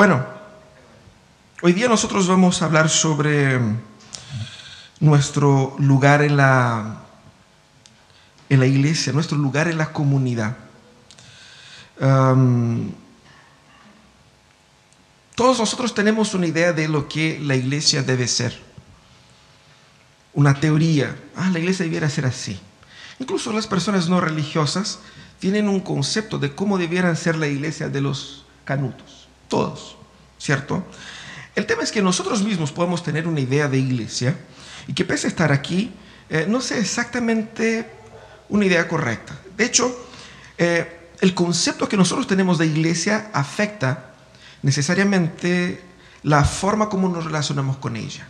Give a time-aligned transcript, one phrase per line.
[0.00, 0.24] Bueno,
[1.60, 3.60] hoy día nosotros vamos a hablar sobre
[4.98, 7.02] nuestro lugar en la,
[8.48, 10.56] en la iglesia, nuestro lugar en la comunidad.
[15.34, 18.58] Todos nosotros tenemos una idea de lo que la iglesia debe ser.
[20.32, 21.14] Una teoría.
[21.36, 22.58] Ah, la iglesia debiera ser así.
[23.18, 25.00] Incluso las personas no religiosas
[25.38, 29.96] tienen un concepto de cómo debieran ser la iglesia de los canutos todos,
[30.40, 30.84] ¿cierto?
[31.54, 34.34] El tema es que nosotros mismos podemos tener una idea de iglesia
[34.86, 35.92] y que pese a estar aquí,
[36.28, 37.86] eh, no sea exactamente
[38.48, 39.38] una idea correcta.
[39.56, 39.94] De hecho,
[40.58, 44.14] eh, el concepto que nosotros tenemos de iglesia afecta
[44.62, 45.82] necesariamente
[46.22, 48.26] la forma como nos relacionamos con ella.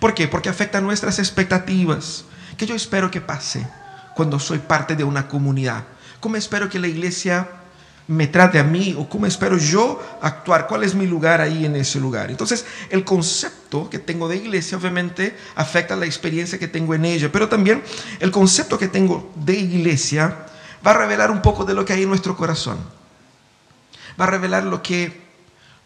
[0.00, 0.28] ¿Por qué?
[0.28, 2.24] Porque afecta nuestras expectativas,
[2.56, 3.66] que yo espero que pase
[4.14, 5.84] cuando soy parte de una comunidad.
[6.20, 7.48] ¿Cómo espero que la iglesia
[8.12, 11.76] me trate a mí o cómo espero yo actuar, cuál es mi lugar ahí en
[11.76, 12.30] ese lugar.
[12.30, 17.30] Entonces, el concepto que tengo de iglesia obviamente afecta la experiencia que tengo en ella,
[17.32, 17.82] pero también
[18.20, 20.46] el concepto que tengo de iglesia
[20.86, 22.78] va a revelar un poco de lo que hay en nuestro corazón.
[24.20, 25.22] Va a revelar lo que,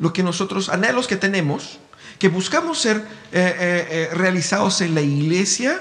[0.01, 1.79] lo que nosotros, anhelos que tenemos,
[2.19, 3.03] que buscamos ser eh,
[3.33, 5.81] eh, eh, realizados en la iglesia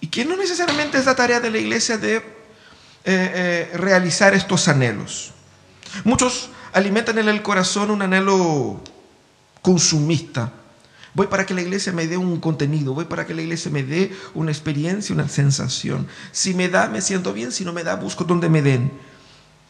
[0.00, 2.20] y que no necesariamente es la tarea de la iglesia de
[3.04, 5.32] eh, eh, realizar estos anhelos.
[6.04, 8.80] Muchos alimentan en el corazón un anhelo
[9.60, 10.52] consumista.
[11.14, 13.82] Voy para que la iglesia me dé un contenido, voy para que la iglesia me
[13.82, 16.06] dé una experiencia, una sensación.
[16.30, 18.90] Si me da, me siento bien, si no me da, busco donde me den.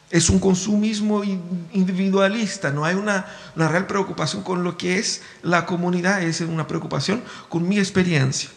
[0.09, 5.65] Es un consumismo individualista, no hay una, una real preocupación con lo que es la
[5.65, 8.49] comunidad, es una preocupación con mi experiencia.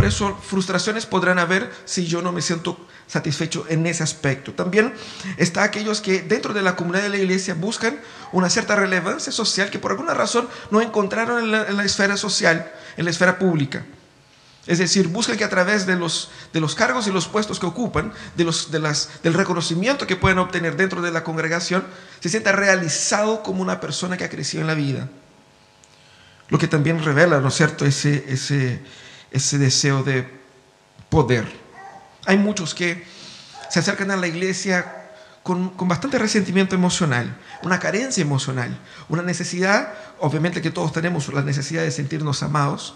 [0.00, 4.54] Por eso frustraciones podrán haber si yo no me siento satisfecho en ese aspecto.
[4.54, 4.94] También
[5.36, 8.00] está aquellos que dentro de la comunidad de la iglesia buscan
[8.32, 13.04] una cierta relevancia social que por alguna razón no encontraron en la, esfera social, en
[13.04, 13.84] la esfera pública.
[14.66, 17.66] Es decir, buscan que a través de los, de los cargos y los puestos que
[17.66, 21.84] ocupan, de los, de las, del reconocimiento que pueden obtener dentro de la congregación,
[22.20, 25.10] se sienta realizado como una persona que ha crecido en la vida.
[26.48, 28.80] Lo que también revela, ¿no es cierto?, ese, ese,
[29.30, 30.28] ese deseo de
[31.08, 31.46] poder.
[32.26, 33.04] Hay muchos que
[33.68, 35.00] se acercan a la iglesia
[35.42, 41.82] con, bastante resentimiento emocional, una carencia emocional, una necesidad, obviamente que todos tenemos la necesidad
[41.82, 42.94] de sentirnos amados,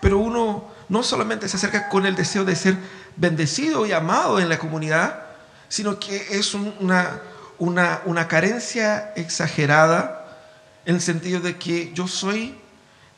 [0.00, 2.76] pero uno no solamente se acerca con el deseo de ser
[3.16, 5.22] bendecido y amado en la comunidad,
[5.68, 7.20] sino que es una,
[7.58, 10.38] una, una carencia exagerada
[10.84, 12.58] en el sentido de que yo soy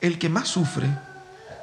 [0.00, 0.88] el que más sufre,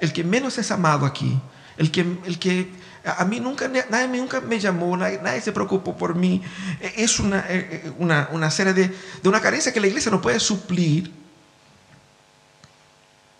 [0.02, 1.40] el que menos es amado aquí,
[1.78, 2.72] el que, el que
[3.04, 6.42] a mí nunca, nadie nunca me llamó, nadie, se preocupó por mí.
[6.82, 8.88] E, es una, e, e, una, una serie de,
[9.22, 11.12] de, una carencia que la iglesia no puede suplir.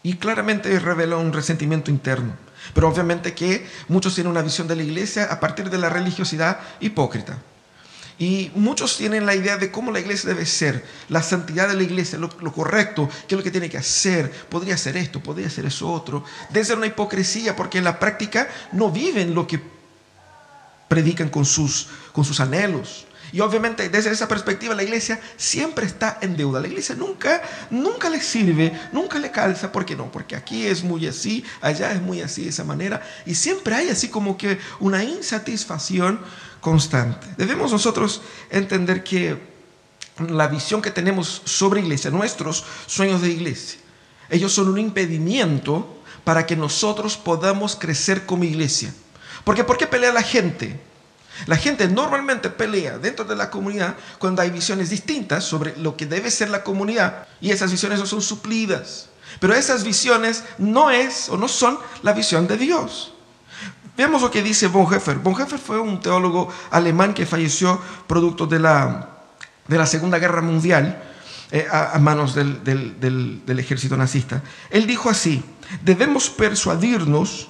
[0.04, 2.34] Y claramente revela un resentimiento interno.
[2.74, 6.60] Pero obviamente que muchos tienen una visión de la iglesia a partir de la religiosidad
[6.80, 7.38] hipócrita.
[8.20, 11.84] Y muchos tienen la idea de cómo la iglesia debe ser, la santidad de la
[11.84, 15.66] iglesia, lo, correcto, qué es lo que tiene que hacer, podría ser esto, podría ser
[15.68, 16.24] eso otro.
[16.50, 19.62] Debe ser una hipocresía porque en la práctica no viven lo que
[20.88, 23.06] predican con sus, con sus anhelos.
[23.32, 26.62] Y obviamente desde esa perspectiva la iglesia siempre está en deuda.
[26.62, 29.72] La iglesia nunca, nunca le sirve, nunca le calza.
[29.72, 30.12] ¿Por qué no?
[30.12, 33.02] Porque aquí es muy así, allá es muy así de esa manera.
[33.26, 36.22] Y siempre hay así como que una insatisfacción
[36.68, 37.26] constante.
[37.38, 38.20] Debemos nosotros
[38.50, 39.42] entender que
[40.28, 43.80] la visión que tenemos sobre iglesia, nuestros sueños de iglesia,
[44.30, 48.94] ellos son un impedimento para que nosotros podamos crecer como iglesia.
[49.46, 50.78] Porque ¿por qué pelea la gente?
[51.46, 56.06] La gente normalmente pelea dentro de la comunidad cuando hay visiones distintas sobre lo que
[56.06, 59.08] debe ser la comunidad y esas visiones no son suplidas.
[59.40, 63.14] Pero esas visiones no es o no son la visión de Dios.
[63.98, 65.18] Veamos lo que dice Bonhoeffer.
[65.18, 69.10] Bonhoeffer fue un teólogo alemán que falleció producto de la,
[69.68, 71.04] de la Segunda Guerra Mundial
[71.52, 74.44] eh, a, manos del, del ejército nazista.
[74.70, 75.44] Él dijo así,
[75.84, 77.50] debemos persuadirnos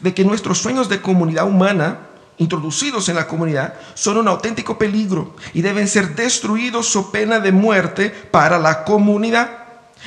[0.00, 5.36] de que nuestros sueños de comunidad humana introducidos en la comunidad son un auténtico peligro
[5.54, 9.61] y deben ser destruidos o pena de muerte para la comunidad.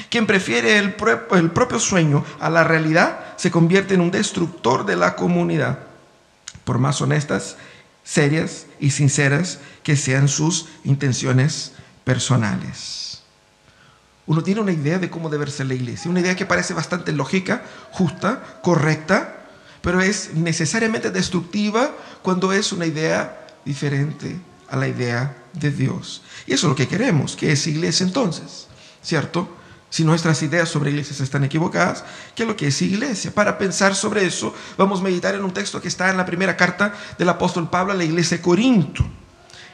[0.09, 0.95] Quien prefiere el,
[1.31, 5.79] el propio sueño a la realidad se convierte en un destructor de la comunidad,
[6.63, 7.57] por más honestas,
[8.03, 13.23] serias y sinceras que sean sus intenciones personales.
[14.27, 17.11] Uno tiene una idea de cómo debe ser la iglesia, una idea que parece bastante
[17.11, 19.45] lógica, justa, correcta,
[19.81, 21.91] pero es necesariamente destructiva
[22.23, 24.35] cuando es una idea diferente
[24.67, 26.23] a la idea de Dios.
[26.47, 28.67] Y eso es lo que queremos, que es iglesia entonces,
[29.03, 29.47] ¿cierto?
[29.95, 32.03] Si nuestras ideas sobre iglesias están equivocadas,
[32.35, 33.33] ¿qué es lo que es iglesia?
[33.33, 36.57] Para pensar sobre eso, vamos a meditar en un texto que está en la primera
[36.57, 39.05] carta del apóstol Pablo a la iglesia de Corinto,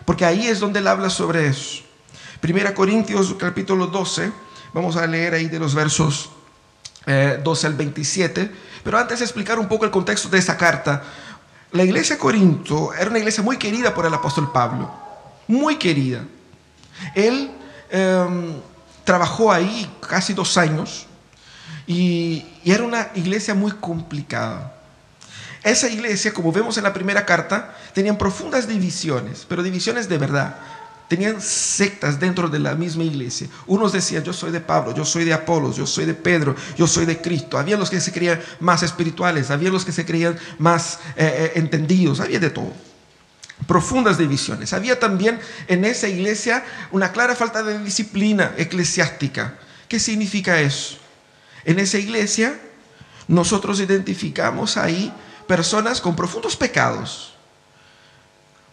[0.05, 1.81] porque ahí es donde él habla sobre eso.
[2.39, 4.31] Primera Corintios capítulo 12,
[4.75, 6.29] vamos a leer ahí de los versos
[7.43, 8.51] 12 eh, al 27,
[8.83, 11.01] pero antes de explicar un poco el contexto de esa carta,
[11.71, 14.93] la iglesia de Corinto era una iglesia muy querida por el apóstol Pablo,
[15.47, 16.23] muy querida.
[17.15, 17.49] Él
[17.89, 18.61] em,
[19.11, 21.05] trabajó ahí casi dos años
[21.85, 24.73] y, era una iglesia muy complicada.
[25.63, 30.55] Esa iglesia, como vemos en la primera carta, tenían profundas divisiones, pero divisiones de verdad
[31.09, 33.49] tenían sectas dentro de la misma iglesia.
[33.67, 36.87] Unos decían, yo soy de Pablo, yo soy de Apolos, yo soy de Pedro, yo
[36.87, 37.57] soy de Cristo.
[37.57, 41.51] Había los que se creían más espirituales, había los que se creían más eh, eh,
[41.55, 42.71] entendidos, había de todo.
[43.67, 44.73] Profundas divisiones.
[44.73, 49.59] Había también en esa iglesia una clara falta de disciplina eclesiástica.
[49.87, 50.97] ¿Qué significa eso?
[51.63, 52.59] En esa iglesia
[53.27, 55.13] nosotros identificamos ahí
[55.47, 57.33] personas con profundos pecados.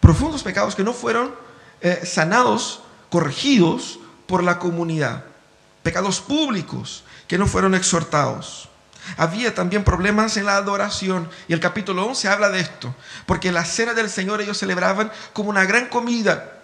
[0.01, 1.35] Profundos pecados que no fueron
[1.81, 5.25] eh, sanados, corregidos por la comunidad.
[5.83, 8.68] Pecados públicos que no fueron exhortados.
[9.17, 11.29] Había también problemas en la adoración.
[11.49, 12.95] Y el capítulo 11 habla de esto.
[13.27, 16.61] Porque la cena del Señor ellos celebraban como una gran comida.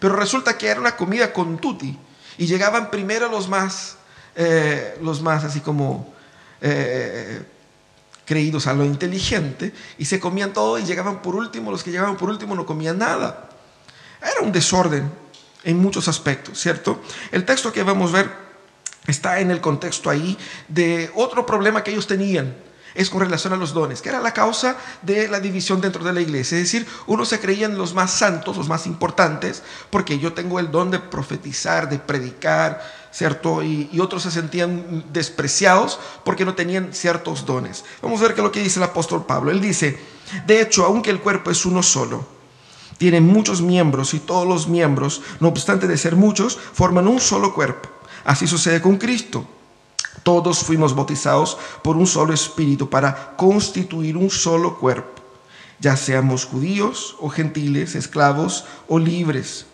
[0.00, 1.98] Pero resulta que era una comida con tutti.
[2.38, 3.96] Y llegaban primero los más,
[4.34, 6.12] eh, los más así como
[6.60, 7.42] eh,
[8.24, 9.72] creídos a lo inteligente.
[9.98, 11.70] Y se comían todo y llegaban por último.
[11.70, 13.48] Los que llegaban por último no comían nada.
[14.20, 15.10] Era un desorden
[15.64, 17.02] en muchos aspectos, ¿cierto?
[17.32, 18.45] El texto que vamos a ver
[19.06, 20.36] está en el contexto ahí
[20.68, 22.54] de otro problema que ellos tenían,
[22.96, 26.12] es con relación a los dones, que era la causa de la división dentro de
[26.12, 26.56] la iglesia.
[26.56, 30.70] Es decir, unos se creían los más santos, los más importantes, porque yo tengo el
[30.70, 32.82] don de profetizar, de predicar,
[33.12, 33.62] ¿cierto?
[33.62, 37.84] Y, otros se sentían despreciados porque no tenían ciertos dones.
[38.02, 39.50] Vamos a ver qué es lo que dice el apóstol Pablo.
[39.50, 39.98] Él dice,
[40.46, 42.26] de hecho, aunque el cuerpo es uno solo,
[42.98, 47.54] tiene muchos miembros y todos los miembros, no obstante de ser muchos, forman un solo
[47.54, 47.95] cuerpo.
[48.26, 49.46] Así sucede con Cristo.
[50.24, 55.22] Todos fuimos bautizados por un solo espíritu para constituir un solo cuerpo,
[55.78, 59.66] ya seamos judíos o gentiles, esclavos o libres.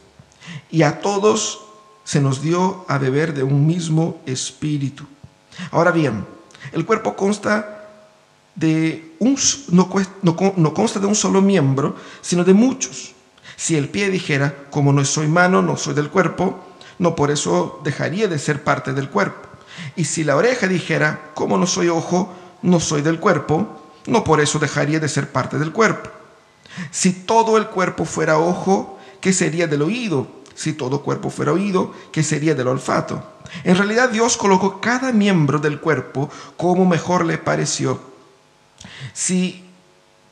[0.70, 1.60] Y a todos
[2.04, 5.06] se nos dio a beber de un mismo espíritu.
[5.70, 6.26] Ahora bien,
[6.72, 7.88] el cuerpo consta
[8.54, 9.38] de un,
[9.70, 9.88] no,
[10.20, 13.12] no, consta de un solo miembro, sino de muchos.
[13.56, 16.72] Si el pie dijera, como no soy mano, no soy del cuerpo,
[17.02, 19.49] no por eso dejaría de ser parte del cuerpo.
[19.96, 22.32] Y si la oreja dijera, como no soy ojo,
[22.62, 26.10] no soy del cuerpo, no por eso dejaría de ser parte del cuerpo.
[26.93, 30.28] Si todo el cuerpo fuera ojo, ¿qué sería del oído?
[30.54, 33.20] Si todo cuerpo fuera oído, ¿qué sería del olfato?
[33.64, 38.12] En realidad Dios colocó cada miembro del cuerpo como mejor le pareció
[39.12, 39.64] si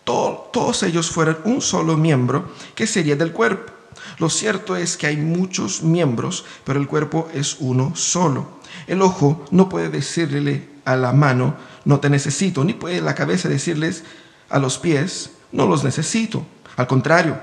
[0.04, 3.79] todos ellos fueran un solo miembro, ¿qué sería del cuerpo?
[4.18, 8.60] Lo cierto es que hay muchos miembros, pero el cuerpo es uno solo.
[8.86, 13.48] El ojo no puede decirle a la mano, no te necesito, ni puede la cabeza
[13.48, 14.04] decirles
[14.48, 16.46] a los pies, no los necesito.
[16.76, 17.40] Al contrario,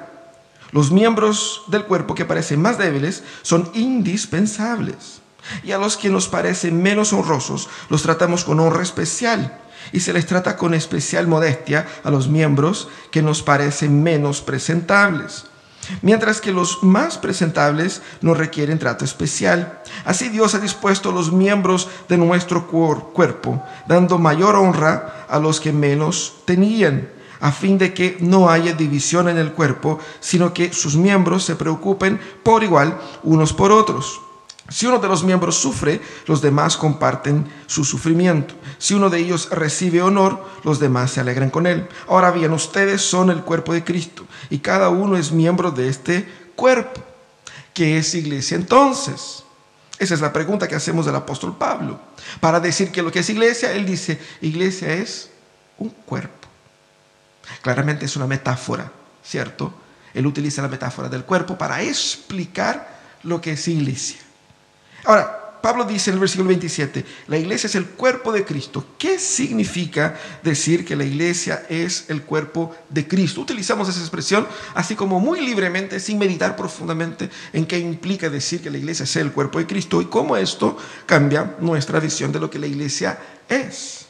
[0.71, 5.21] los miembros del cuerpo que parecen más débiles son indispensables.
[5.63, 9.61] Y a los que nos parecen menos honrosos los tratamos con honra especial
[9.93, 15.45] y se les trata con especial modestia a los miembros que nos parecen menos presentables,
[16.01, 19.81] mientras que los más presentables no requieren trato especial.
[20.05, 25.71] Así Dios ha dispuesto los miembros de nuestro cuerpo, dando mayor honra a los que
[25.71, 30.95] menos tenían a fin de que no haya división en el cuerpo, sino que sus
[30.95, 34.21] miembros se preocupen por igual unos por otros.
[34.69, 38.53] Si uno de los miembros sufre, los demás comparten su sufrimiento.
[38.77, 41.87] Si uno de ellos recibe honor, los demás se alegran con él.
[42.07, 46.27] Ahora bien, ustedes son el cuerpo de Cristo y cada uno es miembro de este
[46.55, 47.01] cuerpo.
[47.73, 49.43] ¿Qué es iglesia entonces?
[49.99, 51.99] Esa es la pregunta que hacemos del apóstol Pablo.
[52.39, 55.29] Para decir que lo que es iglesia, él dice, iglesia es
[55.77, 56.47] un cuerpo.
[57.61, 58.91] Claramente es una metáfora,
[59.23, 59.73] ¿cierto?
[60.13, 64.26] Él utiliza la metáfora del cuerpo para explicar lo que es iglesia.
[65.05, 68.85] Ahora, Pablo dice en el versículo 27, la iglesia es el cuerpo de Cristo.
[68.97, 73.41] ¿Qué significa decir que la iglesia es el cuerpo de Cristo?
[73.41, 78.69] Utilizamos esa expresión así como muy libremente, sin meditar profundamente en qué implica decir que
[78.69, 82.49] la iglesia es el cuerpo de Cristo y cómo esto cambia nuestra visión de lo
[82.49, 84.06] que la iglesia es.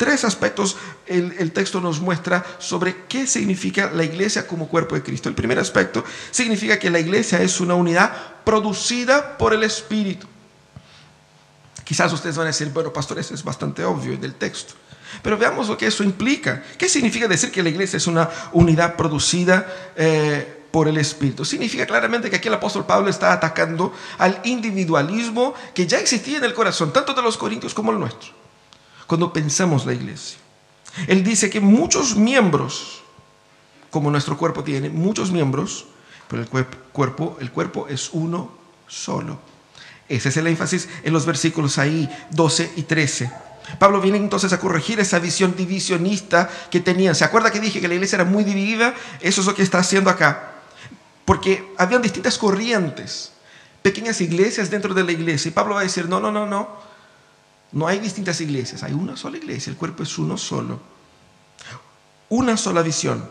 [0.00, 5.28] Tres aspectos el, texto nos muestra sobre qué significa la iglesia como cuerpo de Cristo.
[5.28, 8.10] El primer aspecto significa que la iglesia es una unidad
[8.42, 10.26] producida por el Espíritu.
[11.84, 14.72] Quizás ustedes van a decir, bueno, pastor, eso es bastante obvio del texto.
[15.20, 16.62] Pero veamos lo que eso implica.
[16.78, 19.66] ¿Qué significa decir que la iglesia es una unidad producida
[19.96, 21.44] eh, por el Espíritu?
[21.44, 26.44] Significa claramente que aquí el apóstol Pablo está atacando al individualismo que ya existía en
[26.44, 28.39] el corazón, tanto de los corintios como el nuestro,
[29.10, 30.38] cuando pensamos la iglesia.
[31.08, 33.02] Él dice que muchos miembros,
[33.90, 35.86] como nuestro cuerpo tiene, muchos miembros,
[36.28, 36.48] pero el
[36.92, 38.52] cuerpo, el cuerpo es uno
[38.86, 39.40] solo.
[40.08, 43.32] Ese es el énfasis en los versículos ahí 12 y 13.
[43.80, 47.16] Pablo viene entonces a corregir esa visión divisionista que tenían.
[47.16, 48.94] ¿Se acuerda que dije que la iglesia era muy dividida?
[49.20, 50.52] Eso es lo que está haciendo acá.
[51.24, 53.32] Porque habían distintas corrientes,
[53.82, 55.48] pequeñas iglesias dentro de la iglesia.
[55.48, 56.89] Y Pablo va a decir, no, no, no, no.
[57.72, 60.80] No hay distintas iglesias, hay una sola iglesia, el cuerpo es uno solo.
[62.28, 63.28] Una sola visión,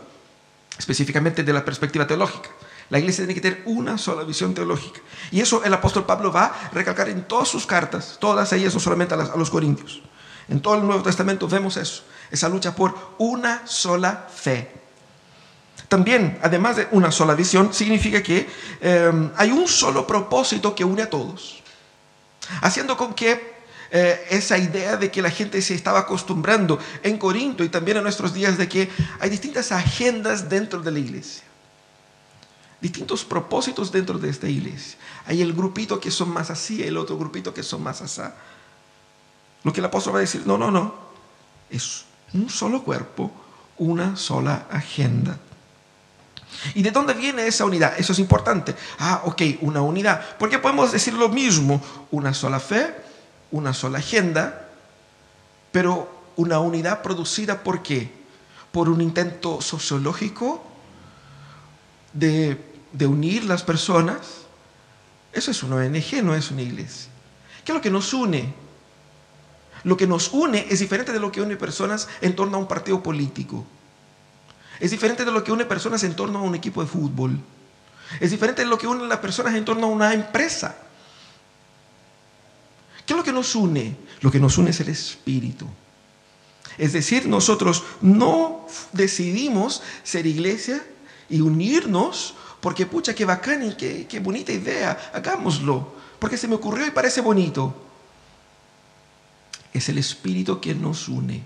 [0.78, 2.50] específicamente de la perspectiva teológica.
[2.88, 5.00] La iglesia tiene que tener una sola visión teológica.
[5.30, 8.80] Y eso el apóstol Pablo va a recalcar en todas sus cartas, todas ellas, no
[8.80, 10.02] solamente a, los corintios.
[10.48, 14.72] En todo el Nuevo Testamento vemos eso, esa lucha por una sola fe.
[15.88, 18.48] También, además de una sola visión, significa que
[18.80, 21.62] eh, hay un solo propósito que une a todos.
[22.62, 23.59] Haciendo con que
[23.90, 28.02] eh, esa idea de que la gente se estaba acostumbrando en Corinto y también en
[28.02, 31.44] nuestros días de que hay distintas agendas dentro de la iglesia
[32.80, 34.98] distintos propósitos dentro de esta iglesia.
[35.26, 38.22] Hay el grupito que son más así, el otro grupito que son más así.
[39.62, 40.94] Lo que el apóstol va a decir, no, no, no,
[41.68, 43.30] es un solo cuerpo,
[43.76, 45.38] una sola agenda.
[46.74, 47.94] ¿Y de dónde viene esa unidad?
[47.98, 48.74] Eso es importante.
[48.98, 50.36] Ah, ok, una unidad.
[50.38, 52.94] Porque podemos decir lo mismo, una sola fe,
[53.50, 54.68] una sola agenda,
[55.72, 58.10] pero una unidad producida por qué?
[58.72, 60.64] Por un intento sociológico
[62.12, 62.56] de
[63.06, 64.18] unir las personas,
[65.32, 67.10] eso es una ONG, no es una iglesia.
[67.64, 68.52] ¿Qué es lo que nos une?
[69.84, 72.68] Lo que nos une es diferente de lo que une personas en torno a un
[72.68, 73.64] partido político.
[74.78, 77.38] Es diferente de lo que une personas en torno a un equipo de fútbol.
[78.18, 80.76] Es diferente de lo que une las personas en torno a una empresa.
[83.10, 83.96] ¿Qué es lo que nos une?
[84.20, 85.66] Lo que nos une es el espíritu.
[86.78, 90.80] Es decir, nosotros no decidimos ser iglesia
[91.28, 96.54] y unirnos porque pucha, qué bacán y qué, qué bonita idea, hagámoslo, porque se me
[96.54, 97.74] ocurrió y parece bonito.
[99.72, 101.42] Es el espíritu que nos une.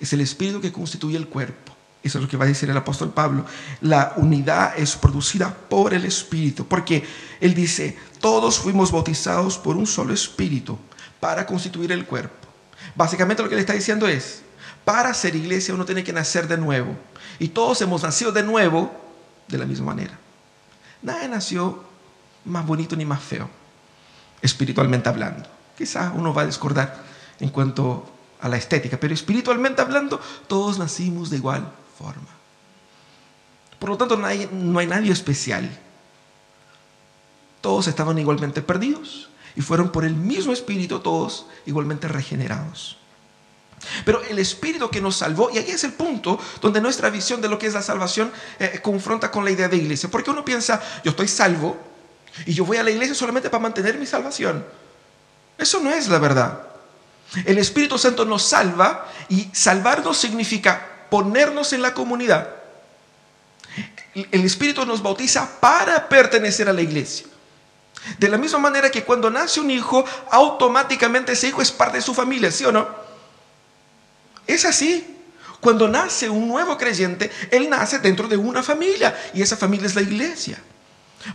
[0.00, 1.73] Es el espíritu que constituye el cuerpo.
[2.04, 3.46] Eso es lo que va a decir el apóstol Pablo.
[3.80, 7.02] La unidad es producida por el Espíritu, porque
[7.40, 10.78] él dice, todos fuimos bautizados por un solo Espíritu
[11.18, 12.46] para constituir el cuerpo.
[12.94, 14.42] Básicamente lo que le está diciendo es,
[14.84, 16.94] para ser iglesia uno tiene que nacer de nuevo.
[17.38, 18.92] Y todos hemos nacido de nuevo
[19.48, 20.18] de la misma manera.
[21.00, 21.84] Nadie nació
[22.44, 23.48] más bonito ni más feo,
[24.42, 25.48] espiritualmente hablando.
[25.78, 27.02] Quizá uno va a discordar
[27.40, 28.06] en cuanto
[28.42, 32.28] a la estética, pero espiritualmente hablando, todos nacimos de igual forma.
[33.78, 35.68] Por lo tanto, no hay, nadie especial.
[37.60, 42.96] Todos estaban igualmente perdidos y fueron por el mismo espíritu todos igualmente regenerados.
[44.06, 47.48] Pero el Espíritu que nos salvó, y ahí es el punto donde nuestra visión de
[47.48, 50.10] lo que es la salvación eh, confronta con la idea de iglesia.
[50.10, 51.76] Porque uno piensa, yo estoy salvo
[52.46, 54.64] y yo voy a la iglesia solamente para mantener mi salvación.
[55.58, 56.62] Eso no es la verdad.
[57.44, 62.48] El Espíritu Santo nos salva y salvarnos significa ponernos en la comunidad.
[64.14, 67.26] El Espíritu nos bautiza para pertenecer a la iglesia.
[68.18, 72.02] De la misma manera que cuando nace un hijo, automáticamente ese hijo es parte de
[72.02, 72.86] su familia, ¿sí o no?
[74.46, 75.10] Es así.
[75.60, 79.94] Cuando nace un nuevo creyente, él nace dentro de una familia y esa familia es
[79.94, 80.58] la iglesia.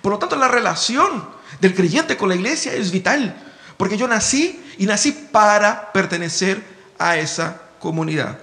[0.02, 1.28] Por lo tanto, la relación
[1.60, 3.36] del creyente con la iglesia es vital,
[3.76, 6.64] porque yo nací y nací para pertenecer
[7.00, 8.38] a esa comunidad.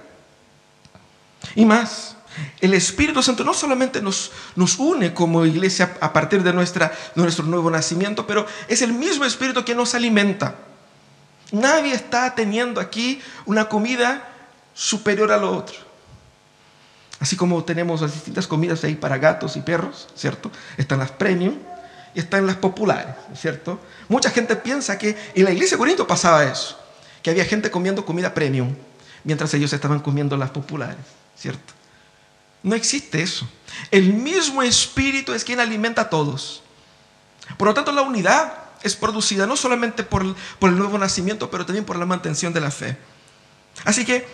[1.55, 2.15] Y más,
[2.61, 7.45] el Espíritu Santo no solamente nos, nos une como iglesia a partir de, nuestra, nuestro
[7.45, 10.55] nuevo nacimiento, pero es el mismo Espíritu que nos alimenta.
[11.51, 14.27] Nadie está teniendo aquí una comida
[14.73, 15.87] superior a lo otro.
[17.19, 20.51] Así como tenemos las distintas comidas ahí para gatos y perros, ¿cierto?
[20.77, 21.55] Están las premium
[22.13, 23.79] y están las populares, ¿cierto?
[24.07, 26.79] Mucha gente piensa que en la iglesia de Corinto pasaba eso,
[27.23, 28.75] que había gente comiendo comida premium,
[29.23, 30.97] mientras ellos estaban comiendo las populares,
[31.39, 31.73] ¿cierto?
[32.63, 33.47] No existe eso.
[33.91, 36.63] El mismo espíritu es quien alimenta a todos.
[37.57, 38.53] Por lo tanto, la unidad
[38.83, 42.71] es producida no solamente por, el nuevo nacimiento, pero también por la mantención de la
[42.71, 42.97] fe.
[43.85, 44.27] Así que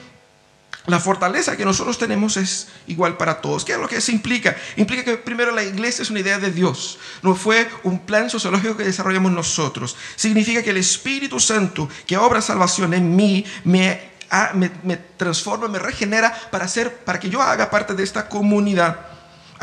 [0.85, 3.63] la fortaleza que nosotros tenemos es igual para todos.
[3.63, 4.55] ¿Qué es lo que eso implica?
[4.75, 6.99] Implica que primero la iglesia es una idea de Dios.
[7.21, 9.95] No fue un plan sociológico que desarrollamos nosotros.
[10.15, 14.12] Significa que el Espíritu Santo que obra salvación en mí me,
[14.53, 19.12] me, me transforma, me regenera para, hacer, para que yo haga parte de esta comunidad.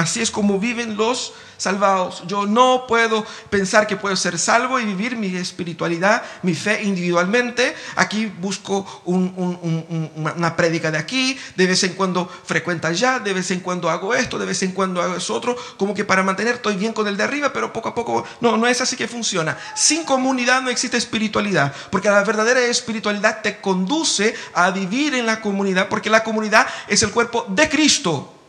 [0.00, 2.23] Así es como viven los salvados.
[2.26, 7.76] Yo no puedo pensar que puedo ser salvo y vivir mi espiritualidad, mi fe individualmente.
[7.97, 13.61] Aquí busco una prédica de aquí, de vez en cuando frecuento allá, de vez en
[13.61, 16.76] cuando hago esto, de vez en cuando hago eso otro, como que para mantener estoy
[16.76, 19.59] bien con el de arriba, pero poco a poco, no, no es así que funciona.
[19.76, 25.42] Sin comunidad no existe espiritualidad, porque la verdadera espiritualidad te conduce a vivir en la
[25.42, 28.40] comunidad, porque la comunidad es el cuerpo de Cristo.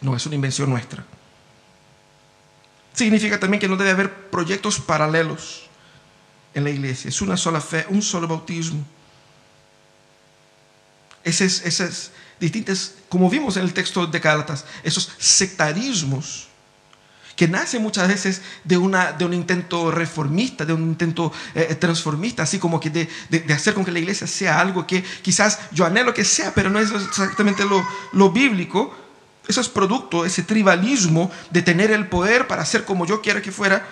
[0.00, 1.04] No es una invención nuestra.
[2.92, 5.68] Significa también que no debe haber proyectos paralelos
[6.54, 7.08] en la iglesia.
[7.08, 8.84] Es una sola fe, un solo bautismo.
[11.22, 16.48] Esas, esas distintas, como vimos en el texto de Gálatas, esos sectarismos
[17.36, 22.42] que nacen muchas veces de, una, de un intento reformista, de un intento eh, transformista,
[22.42, 25.86] así como que de, de, hacer con que la iglesia sea algo que quizás yo
[25.86, 28.92] anhelo que sea, pero no es exactamente lo, lo bíblico
[29.48, 33.50] eso es producto, ese tribalismo de tener el poder para hacer como yo quiera que
[33.50, 33.86] fuera,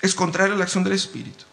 [0.00, 1.44] es contrario a la acción del Espíritu.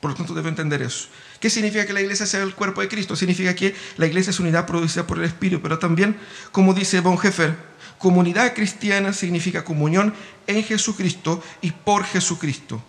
[0.00, 1.08] Por lo tanto, debe entender eso.
[1.40, 3.14] ¿Qué significa que la iglesia sea el cuerpo de Cristo?
[3.14, 6.18] Significa que la iglesia es unidad producida por el Espíritu, pero también,
[6.50, 7.56] como dice Bonhoeffer,
[7.98, 10.14] comunidad cristiana significa comunión
[10.46, 12.82] en Jesucristo y por Jesucristo.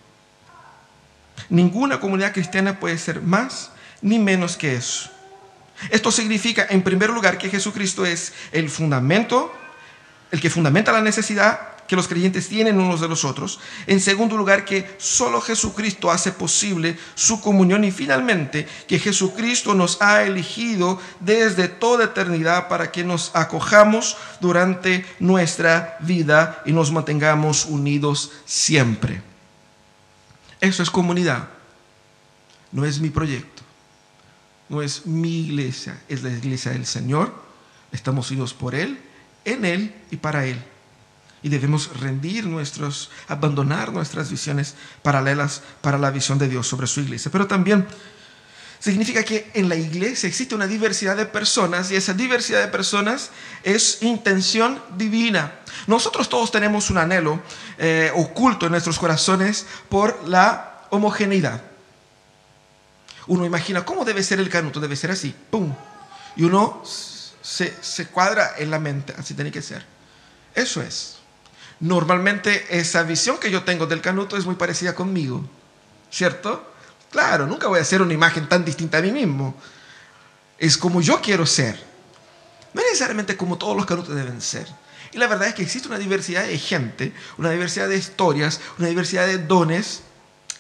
[1.50, 3.72] Ninguna comunidad cristiana puede ser más
[4.02, 5.12] ni menos que eso.
[5.90, 9.54] Esto significa, en primer lugar, que Jesucristo es el fundamento,
[10.32, 13.60] el que fundamenta la necesidad que los creyentes tienen unos de los otros.
[13.88, 17.84] En segundo lugar, que solo Jesucristo hace posible su comunión.
[17.84, 25.06] Y finalmente, que Jesucristo nos ha elegido desde toda eternidad para que nos acojamos durante
[25.20, 29.22] nuestra vida y nos mantengamos unidos siempre.
[30.60, 31.48] Eso es comunidad.
[32.72, 33.67] No es mi proyecto
[34.70, 37.34] no es mi iglesia, es la iglesia del Señor.
[37.92, 39.00] Estamos unidos por Él,
[39.46, 40.62] en Él y para Él.
[41.42, 47.00] Y debemos rendir nuestros, abandonar nuestras visiones paralelas para la visión de Dios sobre su
[47.00, 47.32] iglesia.
[47.32, 47.86] Pero también
[48.80, 53.32] significa que en la iglesia existe una diversidad de personas y esa diversidad de personas
[53.64, 55.60] es intención divina.
[55.86, 57.42] Nosotros todos tenemos un anhelo
[57.78, 61.77] eh, oculto en nuestros corazones por la homogeneidad
[63.28, 65.74] uno imagina cómo debe ser el canuto, debe ser así, ¡pum!
[66.36, 66.84] Y uno
[67.42, 69.86] se, cuadra en la mente, así tiene que ser.
[70.54, 71.18] Eso es.
[71.80, 75.44] Normalmente esa visión que yo tengo del canuto es muy parecida conmigo,
[76.10, 76.74] ¿cierto?
[77.12, 79.56] Claro, nunca voy a hacer una imagen tan distinta a mí mismo.
[80.58, 81.82] Es como yo quiero ser.
[82.74, 84.68] No necesariamente como todos los canutos deben ser.
[85.12, 88.88] Y la verdad es que existe una diversidad de gente, una diversidad de historias, una
[88.88, 90.02] diversidad de dones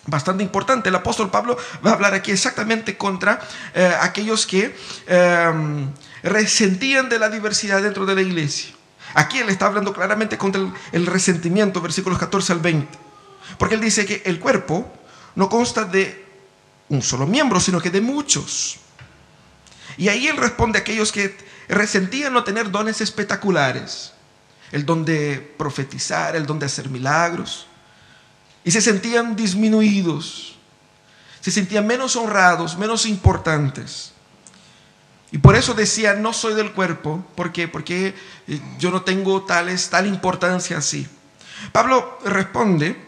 [0.07, 0.89] bastante importante.
[0.89, 3.39] El apóstol Pablo va a hablar aquí exactamente contra
[3.75, 5.89] eh, aquellos que em,
[6.23, 8.73] resentían de la diversidad dentro de la iglesia.
[9.13, 12.87] Aquí él está hablando claramente contra el, resentimiento, versículos 14 al 20.
[13.57, 14.91] Porque él dice que el cuerpo
[15.35, 16.25] no consta de
[16.89, 18.77] un solo miembro, sino que de muchos.
[19.97, 21.37] Y ahí él responde a aquellos que
[21.69, 24.13] resentían no tener dones espectaculares.
[24.71, 27.67] El don de profetizar, el don de hacer milagros
[28.67, 30.57] y se sentían disminuidos,
[31.39, 34.11] se sentían menos honrados, menos importantes.
[35.31, 37.69] Y por eso decía, no soy del cuerpo, ¿por qué?
[37.69, 38.13] Porque
[38.45, 41.07] eh, yo no tengo tales, tal importancia así.
[41.71, 43.01] Pablo responde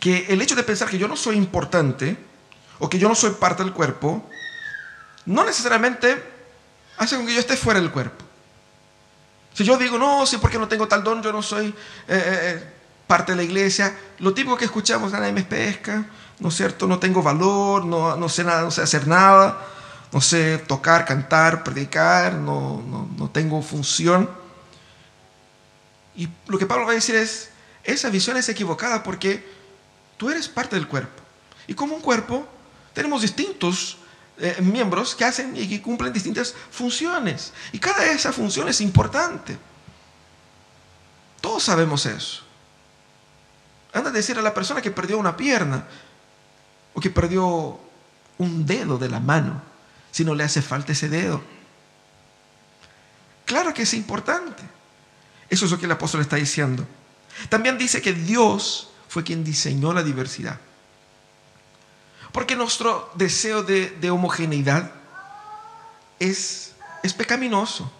[0.00, 2.16] que el hecho de pensar que yo no soy importante
[2.78, 4.26] o que yo no soy parte del cuerpo,
[5.26, 6.16] no necesariamente
[6.96, 8.24] hace con que yo esté fuera del cuerpo.
[9.52, 11.66] Si yo digo, no, sí, porque no tengo tal don, yo no soy...
[11.66, 11.74] Eh,
[12.08, 12.75] eh,
[13.06, 16.06] parte de la iglesia, lo típico que escuchamos, nadie me pesca,
[16.38, 16.86] ¿no es cierto?
[16.86, 19.64] No tengo valor, no, no sé nada, no sé hacer nada,
[20.12, 24.28] no sé tocar, cantar, predicar, no, no, no tengo función.
[26.16, 27.50] Y lo que Pablo va a decir es,
[27.84, 29.46] esa visión es equivocada porque
[30.16, 31.22] tú eres parte del cuerpo.
[31.66, 32.46] Y como un cuerpo,
[32.92, 33.98] tenemos distintos
[34.38, 37.52] eh, miembros que hacen y que cumplen distintas funciones.
[37.72, 39.56] Y cada de esas funciones es importante.
[41.40, 42.45] Todos sabemos eso.
[43.92, 45.86] Anda a decir a la persona que perdió una pierna
[46.94, 47.78] o que perdió
[48.38, 49.62] un dedo de la mano,
[50.10, 51.42] si no le hace falta ese dedo.
[53.44, 54.62] Claro que es importante.
[55.48, 56.86] Eso es lo que el apóstol está diciendo.
[57.48, 60.58] También dice que Dios fue quien diseñó la diversidad.
[62.32, 64.90] Porque nuestro deseo de, homogeneidad
[66.18, 66.74] es
[67.16, 67.90] pecaminoso.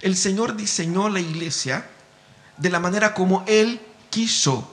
[0.00, 1.86] El Señor diseñó la iglesia
[2.56, 4.68] de la manera como Él quiso.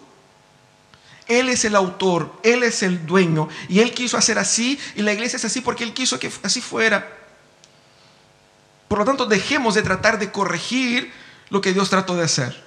[1.29, 5.13] Él es el autor, Él es el dueño y Él quiso hacer así y la
[5.13, 7.07] iglesia es así porque Él quiso que así fuera.
[8.87, 11.13] Por lo tanto, dejemos de tratar de corregir
[11.51, 12.61] lo que Dios trató de hacer,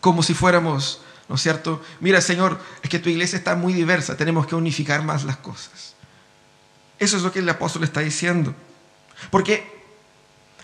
[0.00, 1.80] como si fuéramos, ¿no es cierto?
[2.00, 5.94] Mira, Señor, es que tu iglesia está muy diversa, tenemos que unificar más las cosas.
[6.98, 8.52] Eso es lo que el apóstol está diciendo.
[9.30, 9.78] Porque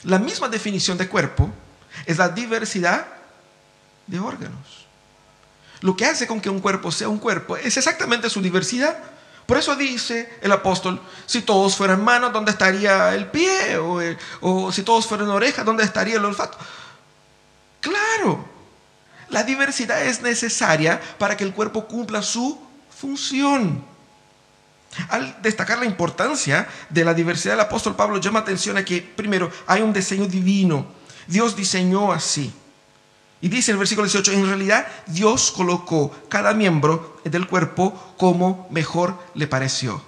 [0.02, 1.52] la misma definición de cuerpo
[2.04, 3.06] es la diversidad
[4.08, 4.83] de órganos.
[5.84, 8.96] Lo que hace con que un cuerpo sea un cuerpo es exactamente su diversidad.
[9.44, 13.76] Por eso dice el apóstol, si todos fueran manos, ¿dónde estaría el pie?
[14.40, 16.56] O, si todos fueran orejas, ¿dónde estaría el olfato?
[17.82, 18.48] Claro,
[19.28, 23.84] la diversidad es necesaria para que el cuerpo cumpla su función.
[25.10, 29.52] Al destacar la importancia de la diversidad, el apóstol Pablo llama atención a que, primero,
[29.66, 30.86] hay un diseño divino.
[31.26, 32.54] Dios diseñó así.
[33.40, 38.66] Y dice en el versículo 18, en realidad Dios colocó cada miembro del cuerpo como
[38.70, 40.02] mejor le pareció.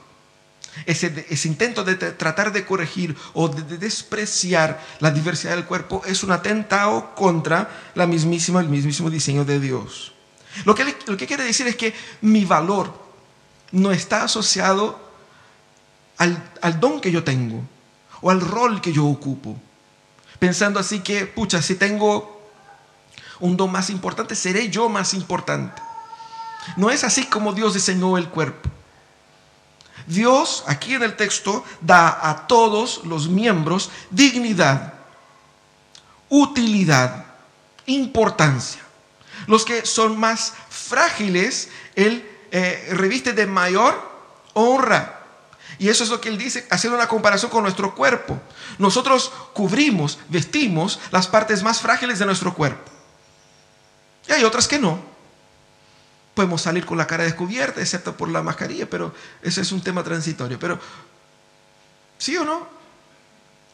[0.84, 6.32] Ese, intento de tratar de corregir o de, despreciar la diversidad del cuerpo es un
[6.32, 10.12] atentado contra la mismísima, el mismísimo diseño de Dios.
[10.64, 12.92] Lo que, lo que quiere decir es que mi valor
[13.72, 15.00] no está asociado
[16.18, 17.62] al, al don que yo tengo
[18.20, 19.56] o al rol que yo ocupo.
[20.38, 22.35] Pensando así que, pucha, si tengo
[23.40, 25.82] un don más importante, seré yo más importante.
[26.76, 28.68] No es así como Dios diseñó el cuerpo.
[30.06, 34.94] Dios, aquí en el texto, da a todos los miembros dignidad,
[36.28, 37.24] utilidad,
[37.86, 38.82] importancia.
[39.46, 44.00] Los que son más frágiles, Él eh, reviste de mayor
[44.54, 45.12] honra.
[45.78, 48.40] Y eso es lo que Él dice, haciendo una comparación con nuestro cuerpo.
[48.78, 52.95] Nosotros cubrimos, vestimos las partes más frágiles de nuestro cuerpo.
[54.28, 54.98] Y hay otras que no.
[56.34, 60.02] Podemos salir con la cara descubierta, excepto por la mascarilla, pero ese es un tema
[60.04, 60.58] transitorio.
[60.58, 60.78] Pero,
[62.18, 62.68] ¿sí o no?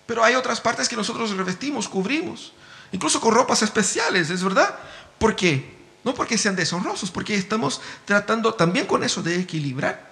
[0.06, 2.52] Pero hay otras partes que nosotros revestimos, cubrimos,
[2.92, 4.78] incluso con ropas especiales, ¿es verdad?
[5.18, 5.76] ¿Por qué?
[6.04, 10.10] No porque sean deshonrosos, porque estamos tratando también con eso de equilibrar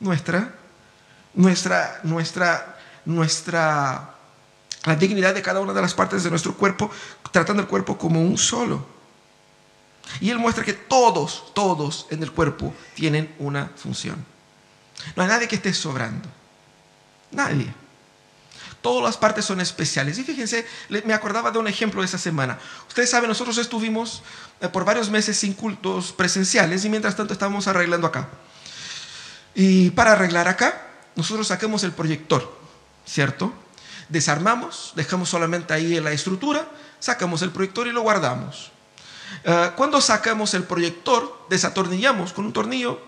[0.00, 0.54] nuestra,
[1.34, 4.14] nuestra, nuestra, nuestra,
[4.84, 6.90] la dignidad de cada una de las partes de nuestro cuerpo,
[7.30, 8.97] tratando el cuerpo como un solo.
[10.20, 14.24] Y él muestra que todos, todos en el cuerpo tienen una función.
[15.14, 16.28] No hay nadie que esté sobrando.
[17.30, 17.72] Nadie.
[18.80, 20.18] Todas las partes son especiales.
[20.18, 20.66] Y fíjense,
[21.04, 22.58] me acordaba de un ejemplo de esa semana.
[22.86, 24.22] Ustedes saben, nosotros estuvimos
[24.60, 28.28] eh, por varios meses sin cultos presenciales y mientras tanto estábamos arreglando acá.
[29.54, 32.56] Y para arreglar acá, nosotros sacamos el proyector,
[33.04, 33.52] ¿cierto?
[34.08, 36.68] Desarmamos, dejamos solamente ahí la estructura,
[37.00, 38.70] sacamos el proyector y lo guardamos.
[39.44, 43.00] Eh, cuando sacamos el proyector, desatornillamos con un tornillo,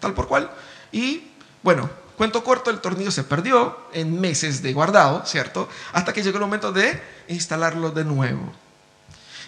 [0.00, 0.50] tal por cual,
[0.92, 1.30] y
[1.62, 5.68] bueno, cuento corto, el tornillo se perdió en meses de guardado, ¿cierto?
[5.92, 8.52] Hasta que llegó el momento de instalarlo de nuevo.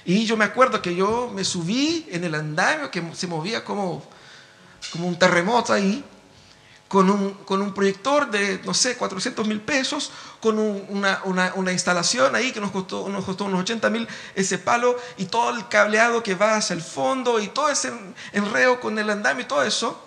[0.05, 4.03] Y yo me acuerdo que yo me subí en el andamio que se movía como,
[4.93, 6.05] como un terremoto ahí,
[6.88, 12.35] con un, con un proyector de, no sé, 400 mil pesos, con una, una, instalación
[12.35, 16.22] ahí que nos costó, nos costó unos 80 mil ese palo y todo el cableado
[16.22, 17.92] que va hacia el fondo y todo ese
[18.33, 20.03] enreo con el andamio y todo eso.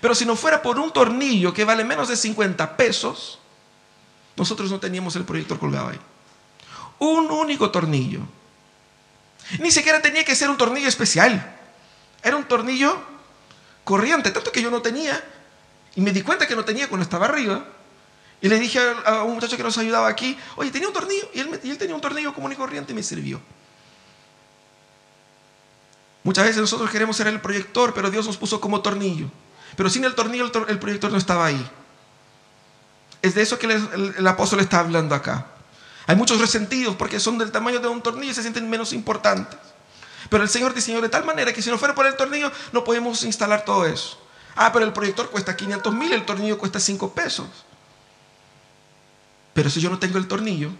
[0.00, 3.40] Pero si no fuera por un tornillo que vale menos de 50 pesos,
[4.36, 6.00] nosotros no teníamos el proyector colgado ahí.
[7.00, 8.20] Un único tornillo.
[9.58, 11.56] Ni siquiera tenía que ser un tornillo especial.
[12.22, 12.96] Era un tornillo
[13.82, 15.22] corriente, tanto que yo no tenía
[15.94, 17.64] y me di cuenta que no tenía cuando estaba arriba.
[18.40, 21.28] Y le dije a, un muchacho que nos ayudaba aquí, oye, tenía un tornillo.
[21.32, 23.40] Y él, tenía un tornillo común y corriente y me sirvió.
[26.24, 29.30] Muchas veces nosotros queremos ser el proyector, pero Dios nos puso como tornillo.
[29.76, 31.70] Pero sin el tornillo el, proyector no estaba ahí.
[33.22, 35.46] Es de eso que el, el, apóstol está hablando acá.
[36.06, 39.58] Hay muchos resentidos porque son del tamaño de un tornillo y se sienten menos importantes.
[40.28, 42.82] Pero el Señor diseñó de tal manera que si no fuera por el tornillo no
[42.82, 44.21] podemos instalar todo eso.
[44.54, 47.48] Ah, pero el proyector cuesta 500 mil, el tornillo cuesta 5 pesos.
[49.54, 50.70] Pero si yo no tengo el tornillo,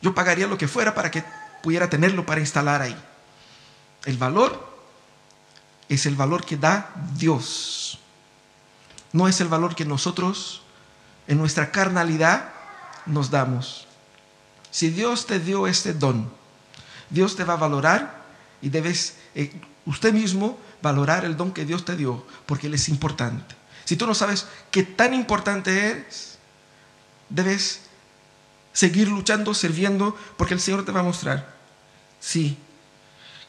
[0.00, 1.24] yo pagaría lo que fuera para que
[1.62, 2.96] pudiera tenerlo para instalar ahí.
[4.04, 4.72] El valor
[5.88, 7.98] es el valor que da Dios.
[9.12, 10.62] No es el valor que nosotros
[11.28, 12.52] en nuestra carnalidad
[13.06, 13.86] nos damos.
[14.70, 16.30] Si Dios te dio este don,
[17.10, 18.22] Dios te va a valorar
[18.62, 19.52] y debes eh,
[19.84, 23.54] usted mismo valorar el don que Dios te dio, porque Él es importante.
[23.84, 26.38] Si tú no sabes qué tan importante eres,
[27.28, 27.82] debes
[28.72, 31.54] seguir luchando, sirviendo, porque el Señor te va a mostrar.
[32.20, 32.56] Sí.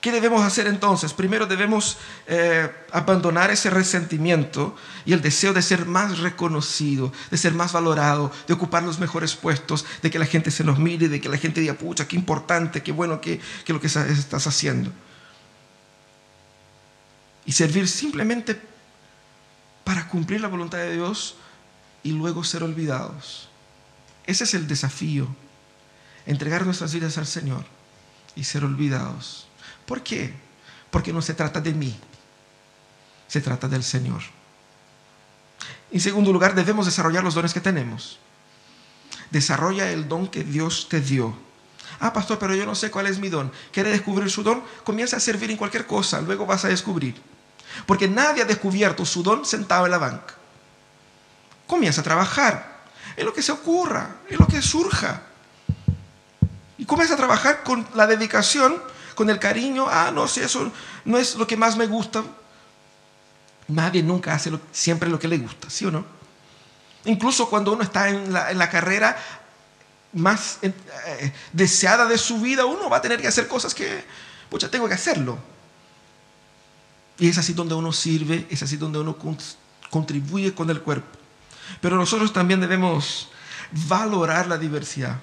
[0.02, 1.14] ¿Qué debemos hacer entonces?
[1.14, 7.54] Primero debemos eh, abandonar ese resentimiento y el deseo de ser más reconocido, de ser
[7.54, 11.22] más valorado, de ocupar los mejores puestos, de que la gente se nos mire, de
[11.22, 14.92] que la gente diga, pucha, qué importante, qué bueno que, que lo que estás haciendo.
[17.46, 18.60] Y servir simplemente
[19.84, 21.36] para cumplir la voluntad de Dios
[22.04, 23.50] y luego ser olvidados.
[24.26, 25.28] Ese es el desafío,
[26.26, 27.66] entregar nuestras vidas al Señor
[28.36, 29.48] y ser olvidados.
[29.86, 30.34] ¿Por qué?
[30.92, 31.98] Porque no se trata de mí,
[33.28, 34.22] se trata del Señor.
[35.92, 38.20] En segundo lugar, debemos desarrollar los dones que tenemos.
[39.32, 41.36] Desarrolla el don que Dios te dio.
[42.00, 43.52] Ah, pastor, pero yo no sé cuál es mi don.
[43.72, 44.64] ¿Quiere descubrir su don?
[44.84, 47.16] Comienza a servir en cualquier cosa, luego vas a descubrir.
[47.86, 50.36] Porque nadie ha descubierto su don sentado en la banca.
[51.68, 52.84] Comienza a trabajar
[53.16, 55.22] en lo que se ocurra, en lo que surja.
[56.78, 58.82] Y comienza a trabajar con la dedicación,
[59.16, 59.88] con el cariño.
[59.90, 60.72] Ah, no sé, eso
[61.06, 62.24] no es lo que más me gusta.
[63.68, 66.06] Nadie nunca hace siempre lo que le gusta, ¿sí o no?
[67.06, 69.18] Incluso cuando uno está en la, carrera
[70.14, 70.74] más eh,
[71.52, 74.04] deseada de su vida, uno va a tener que hacer cosas que,
[74.50, 75.38] pucha, tengo que hacerlo.
[77.18, 79.18] Y es así donde uno sirve, es así donde uno
[79.90, 81.08] contribuye con el cuerpo.
[81.82, 83.30] Pero nosotros también debemos
[83.88, 85.20] valorar la diversidad,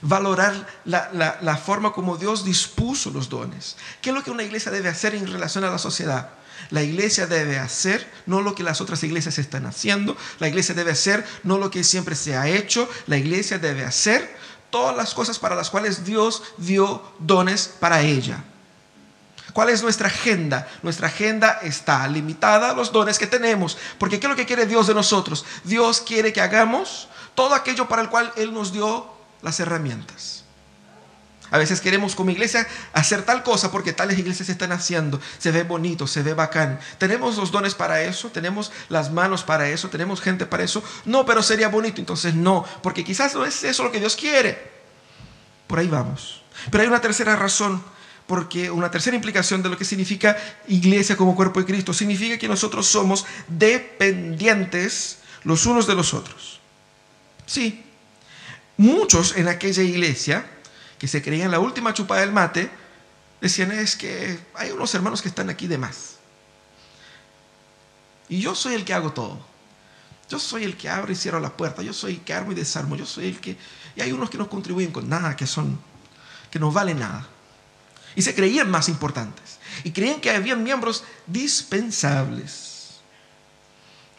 [0.00, 3.76] valorar la, forma como Dios dispuso los dones.
[4.00, 6.30] ¿Qué es lo que una iglesia debe hacer en relación a la sociedad?
[6.70, 10.92] La iglesia debe hacer no lo que las otras iglesias están haciendo, la iglesia debe
[10.92, 14.36] hacer no lo que siempre se ha hecho, la iglesia debe hacer
[14.70, 18.44] todas las cosas para las cuales Dios dio dones para ella.
[19.52, 20.68] ¿Cuál es nuestra agenda?
[20.82, 23.76] Nuestra agenda está limitada a los dones que tenemos.
[23.98, 25.44] Porque ¿qué es lo que quiere Dios de nosotros?
[25.64, 29.06] Dios quiere que hagamos todo aquello para el cual Él nos dio
[29.42, 30.42] las herramientas.
[31.52, 35.20] A veces queremos como iglesia hacer tal cosa porque tales iglesias están haciendo.
[35.36, 36.80] Se ve bonito, se ve bacán.
[36.96, 38.30] ¿Tenemos los dones para eso?
[38.30, 39.90] ¿Tenemos las manos para eso?
[39.90, 40.82] ¿Tenemos gente para eso?
[41.04, 42.00] No, pero sería bonito.
[42.00, 44.72] Entonces no, porque quizás no es eso lo que Dios quiere.
[45.66, 46.42] Por ahí vamos.
[46.70, 47.84] Pero hay una tercera razón
[48.26, 50.36] porque una tercera implicación de lo que significa
[50.68, 56.60] iglesia como cuerpo de Cristo significa que nosotros somos dependientes los unos de los otros.
[57.46, 57.84] Sí,
[58.76, 60.46] muchos en aquella iglesia
[60.98, 62.70] que se creían la última chupada del mate
[63.40, 66.16] decían es que hay unos hermanos que están aquí de más.
[68.28, 69.44] Y yo soy el que hago todo.
[70.30, 71.82] Yo soy el que abre y cierro la puerta.
[71.82, 72.96] Yo soy el que armo y desarmo.
[72.96, 73.58] Yo soy el que...
[73.94, 75.78] Y hay unos que no contribuyen con nada, que son...
[76.50, 77.28] que no valen nada
[78.14, 79.58] y se creían más importantes.
[79.84, 83.00] Y creían que había miembros dispensables.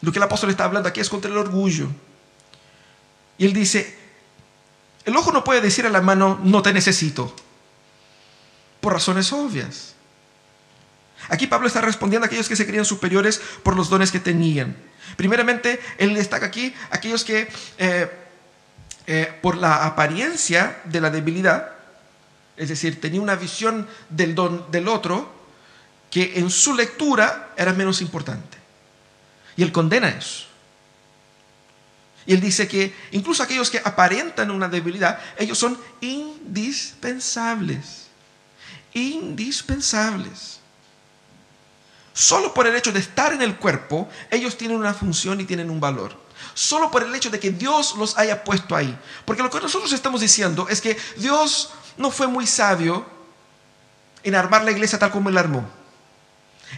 [0.00, 1.88] Lo que el apóstol está hablando aquí es contra el orgullo.
[3.38, 3.96] Y él dice,
[5.04, 7.34] el ojo no puede decir a la mano, no te necesito,
[8.80, 9.94] por razones obvias.
[11.28, 14.76] Aquí Pablo está respondiendo a aquellos que se creían superiores por los dones que tenían.
[15.16, 18.10] Primeramente, él destaca aquí aquellos que eh,
[19.06, 21.73] eh, por la apariencia de la debilidad
[22.56, 25.32] es decir, tenía una visión del otro
[26.10, 28.58] que en su lectura era menos importante.
[29.56, 30.46] Y él condena eso.
[32.26, 38.04] Y él dice que incluso aquellos que aparentan una debilidad, ellos son indispensables.
[38.94, 40.60] Indispensables.
[42.12, 45.68] Solo por el hecho de estar en el cuerpo, ellos tienen una función y tienen
[45.68, 46.16] un valor.
[46.54, 48.96] Solo por el hecho de que Dios los haya puesto ahí.
[49.24, 53.04] Porque lo que nosotros estamos diciendo es que Dios no fue muy sabio
[54.22, 55.68] en armar la iglesia tal como él armó,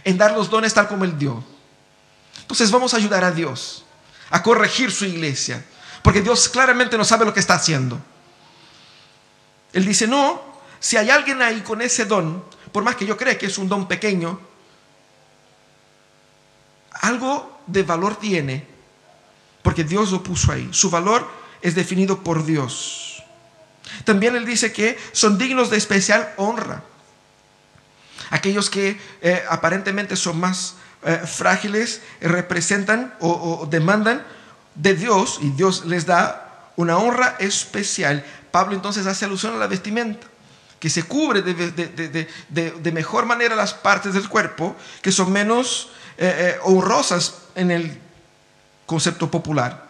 [0.03, 1.43] en dar los dones tal como él dio.
[2.41, 3.83] Entonces vamos a ayudar a Dios
[4.29, 5.65] a corregir su iglesia,
[6.01, 7.99] porque Dios claramente no sabe lo que está haciendo.
[9.73, 10.41] Él dice, no,
[10.79, 13.69] si hay alguien ahí con ese don, por más que yo crea que es un
[13.69, 14.39] don pequeño,
[17.01, 18.65] algo de valor tiene,
[19.61, 20.69] porque Dios lo puso ahí.
[20.71, 21.29] Su valor
[21.61, 23.06] es definido por Dios.
[24.03, 26.83] También él dice que son dignos de especial honra.
[28.29, 34.25] Aquellos que eh, aparentemente son más eh, frágiles eh, representan o, demandan
[34.75, 38.25] de Dios y Dios les da una honra especial.
[38.51, 40.27] Pablo entonces hace alusión a la vestimenta,
[40.79, 45.91] que se cubre de, mejor manera las partes del cuerpo que son menos
[46.63, 47.99] honrosas en el
[48.85, 49.87] concepto popular.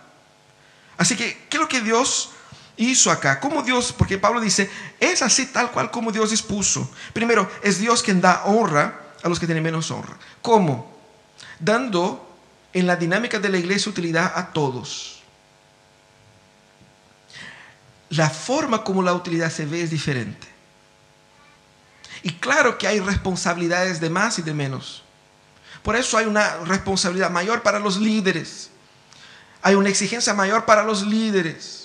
[0.97, 2.31] Así que, ¿qué es lo que Dios
[2.77, 3.39] hizo acá?
[3.39, 3.93] ¿Cómo Dios?
[3.93, 6.89] Porque Pablo dice, es así tal cual como Dios dispuso.
[7.13, 10.17] Primero, es Dios quien da honra a los que tienen menos honra.
[10.41, 10.95] ¿Cómo?
[11.59, 12.23] Dando
[12.73, 15.17] en la dinámica de la iglesia utilidad a todos.
[18.09, 20.47] la forma como la utilidad se ve es diferente.
[22.23, 25.03] Y claro que hay responsabilidades de más y de menos.
[25.83, 28.69] Por eso hay una responsabilidad mayor para los líderes.
[29.61, 31.76] Hay una exigencia mayor para los líderes.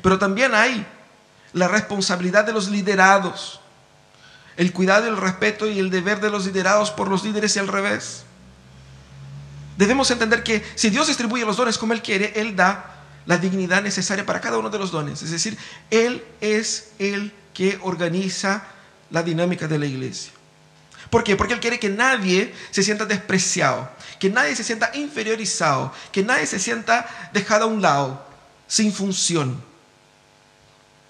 [0.00, 0.86] Pero también hay
[1.52, 3.60] la responsabilidad de los liderados.
[4.56, 7.68] El cuidado, el respeto y el deber de los liderados por los líderes y al
[7.68, 8.24] revés.
[9.76, 13.82] Debemos entender que si Dios distribuye los dones como Él quiere, Él da la dignidad
[13.82, 15.22] necesaria para cada uno de los dones.
[15.22, 15.56] Es decir,
[15.90, 18.64] Él es el que organiza
[19.10, 20.32] la dinámica de la iglesia.
[21.10, 21.36] ¿Por qué?
[21.36, 26.46] Porque Él quiere que nadie se sienta despreciado, que nadie se sienta inferiorizado, que nadie
[26.46, 28.24] se sienta dejado a un lado,
[28.66, 29.71] sin función.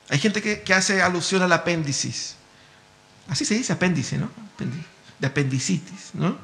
[0.09, 2.13] Hay gente que, hace alusión al apéndice.
[3.29, 4.29] Así se dice apéndice, ¿no?
[5.19, 6.37] De apendicitis, ¿no?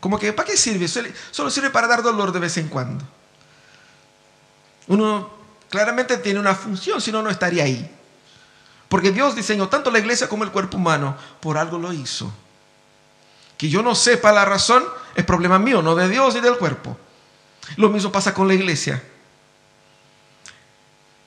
[0.00, 0.88] Como que, ¿para qué sirve?
[0.88, 3.04] Solo sirve para dar dolor de vez en cuando.
[4.88, 5.30] Uno
[5.68, 7.90] claramente tiene una función, si no, no estaría ahí.
[8.88, 12.32] Porque Dios diseñó tanto la iglesia como el cuerpo humano, por algo lo hizo.
[13.58, 16.96] Que yo no sepa la razón es problema mío, no de Dios y del cuerpo.
[17.76, 19.02] Lo mismo pasa con la iglesia.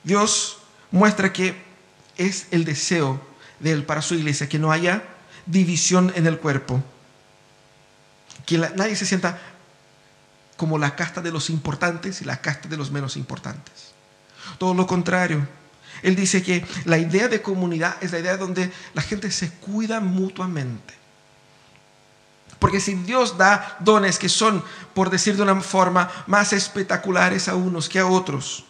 [0.04, 0.59] Dios
[0.92, 1.56] muestra que
[2.18, 3.22] es el deseo
[3.60, 5.04] de Él para su iglesia, que no haya
[5.46, 6.84] división en el cuerpo.
[8.46, 9.40] Que nadie se sienta
[10.58, 13.94] como la casta de los importantes y la casta de los menos importantes.
[14.58, 15.48] Todo lo contrario.
[16.02, 20.00] Él dice que la idea de comunidad es la idea donde la gente se cuida
[20.00, 20.94] mutuamente.
[22.60, 27.56] Porque si Dios da dones que son, por decir de una forma, más espectaculares a
[27.56, 28.66] unos que a otros,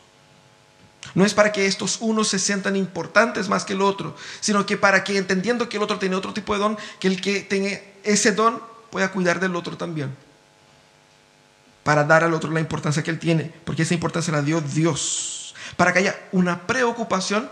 [1.16, 4.78] no es para que estos unos se sientan importantes más que el otro, sino que
[4.78, 7.84] para que entendiendo que el otro tiene otro tipo de don, que el que tiene
[8.04, 10.16] ese don pueda cuidar del otro también
[11.84, 15.56] para dar al otro la importancia que él tiene, porque esa importancia la dio Dios,
[15.76, 17.50] para que haya una preocupación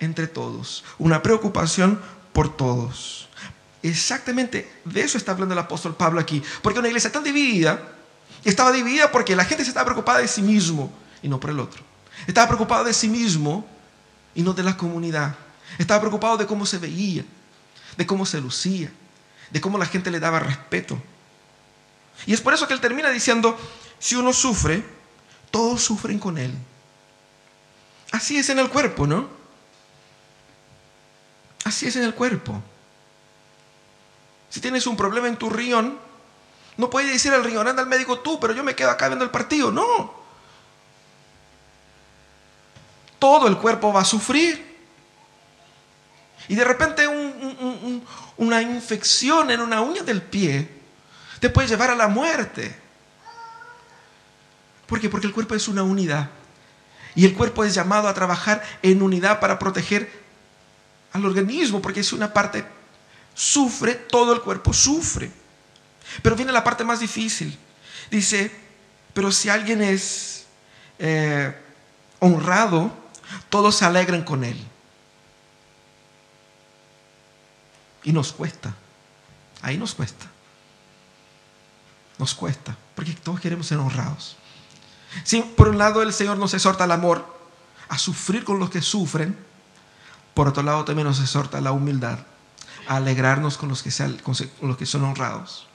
[0.00, 2.00] entre todos, una preocupación
[2.34, 3.28] por todos.
[3.82, 7.80] Exactamente de eso está hablando el apóstol Pablo aquí, porque una iglesia tan dividida,
[8.44, 10.92] estaba dividida porque la gente se estaba preocupada de sí mismo
[11.22, 11.87] y no por el otro.
[12.28, 13.66] Estaba preocupado de sí mismo
[14.34, 15.34] y no de la comunidad.
[15.78, 17.24] Estaba preocupado de cómo se veía,
[17.96, 18.92] de cómo se lucía,
[19.50, 21.02] de cómo la gente le daba respeto.
[22.26, 23.58] Y es por eso que él termina diciendo,
[23.98, 24.84] si uno sufre,
[25.50, 26.52] todos sufren con él.
[28.12, 29.26] Así es en el cuerpo, ¿no?
[31.64, 32.62] Así es en el cuerpo.
[34.50, 35.98] Si tienes un problema en tu riñón,
[36.76, 39.24] no puedes decir al riñón, anda al médico tú, pero yo me quedo acá viendo
[39.24, 39.72] el partido.
[39.72, 40.17] No.
[43.18, 44.68] Todo el cuerpo va a sufrir.
[46.48, 47.06] Y de repente
[48.36, 50.68] una infección en una uña del pie
[51.40, 52.74] te puede llevar a la muerte.
[54.86, 55.08] ¿Por qué?
[55.08, 56.30] Porque el cuerpo es una unidad.
[57.14, 60.10] Y el cuerpo es llamado a trabajar en unidad para proteger
[61.12, 62.64] al organismo, porque es una parte,
[63.34, 65.30] sufre, todo el cuerpo sufre.
[66.22, 67.58] Pero viene la parte más difícil.
[68.10, 68.50] Dice,
[69.12, 70.46] pero si alguien es
[70.98, 71.54] eh,
[72.20, 72.92] honrado,
[73.48, 74.58] todos se alegran con él.
[78.04, 78.74] Y nos cuesta.
[79.62, 80.26] Ahí nos cuesta.
[82.18, 84.36] Nos cuesta, porque todos queremos ser honrados.
[85.24, 87.38] Si por un lado el Señor nos exhorta al amor,
[87.88, 89.38] a sufrir con los que sufren,
[90.34, 92.18] por otro lado también nos exhorta a la humildad,
[92.86, 93.90] a alegrarnos con los que,
[94.22, 95.66] con los que son honrados.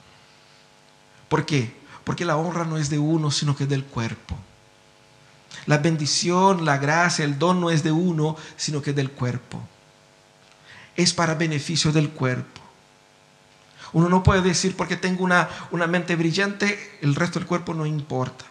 [1.28, 1.76] ¿Por qué?
[2.04, 4.38] Porque la honra no es de uno, sino que es del cuerpo.
[5.66, 9.60] La bendición, la gracia, el don no es de uno, sino que es del cuerpo.
[10.96, 12.60] Es para beneficio del cuerpo.
[13.92, 17.86] Uno no puede decir porque tengo una, una mente brillante, el resto del cuerpo no
[17.86, 18.44] importa.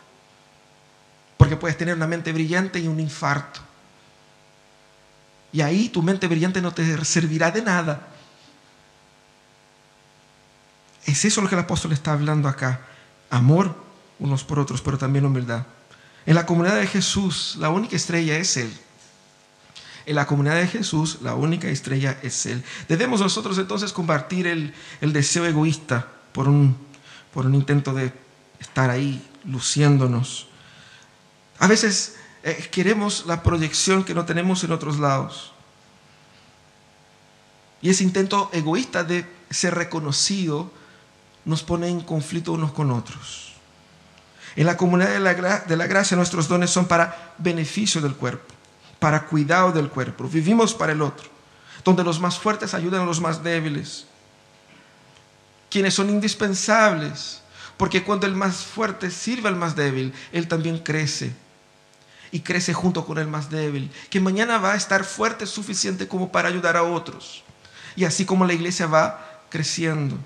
[1.37, 3.59] Porque puedes tener una mente brillante y un infarto.
[5.51, 8.07] Y ahí tu mente brillante no te servirá de nada.
[11.05, 12.81] Es eso lo que el apóstol está hablando acá.
[13.29, 13.75] Amor
[14.19, 15.65] unos por otros, pero también humildad.
[16.25, 18.71] En la comunidad de Jesús, la única estrella es Él.
[20.05, 22.63] En la comunidad de Jesús, la única estrella es Él.
[22.87, 26.77] Debemos nosotros entonces compartir el, deseo egoísta por un,
[27.33, 28.13] por un intento de
[28.59, 30.47] estar ahí luciéndonos.
[31.59, 35.53] A veces eh, queremos la proyección que no tenemos en otros lados.
[37.81, 40.71] Y ese intento egoísta de ser reconocido
[41.45, 43.52] nos pone en conflicto unos con otros.
[44.55, 48.53] En la comunidad de la, de la gracia nuestros dones son para beneficio del cuerpo
[49.03, 51.29] para cuidado del cuerpo, vivimos para el otro,
[51.83, 54.05] donde los más fuertes ayudan a los más débiles,
[55.69, 57.41] quienes son indispensables,
[57.75, 61.35] porque cuando el más fuerte sirve al más débil, él también crece.
[62.31, 66.31] y crece junto con el más débil, que mañana va a estar fuerte suficiente como
[66.31, 67.43] para ayudar a otros.
[67.97, 70.17] Y así como la iglesia va creciendo.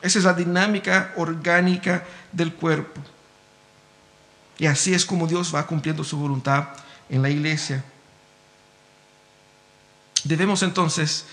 [0.00, 3.00] Esa es la dinámica orgánica del cuerpo.
[4.58, 6.68] Y así es como Dios va cumpliendo su voluntad
[7.08, 7.84] en la iglesia.
[10.24, 11.26] Debemos entonces,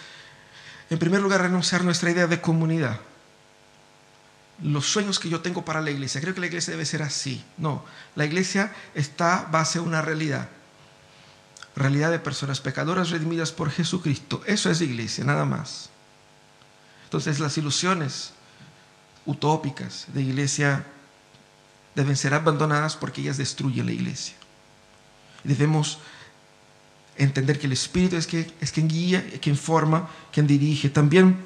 [0.90, 3.00] en primer lugar, renunciar a nuestra idea de comunidad.
[4.64, 7.44] Los sueños que yo tengo para la iglesia, creo que la iglesia debe ser así.
[7.58, 7.84] No,
[8.16, 10.48] la iglesia está base a una realidad.
[11.76, 14.42] Realidad de personas pecadoras redimidas por Jesucristo.
[14.46, 15.90] Eso es iglesia, nada más.
[17.06, 18.35] Entonces las ilusiones
[19.26, 20.86] utópicas de iglesia
[21.96, 24.36] deben ser abandonadas porque ellas destruyen la iglesia.
[25.44, 26.00] Debemos
[27.18, 30.90] entender que el Espíritu es, que, es quien guía, quien forma, quien dirige.
[30.90, 31.38] También